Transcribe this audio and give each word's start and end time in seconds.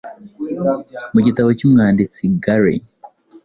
Mu 1.13 1.19
gitabo 1.25 1.49
cy’umwanditsi, 1.57 2.21
Gary 2.43 2.75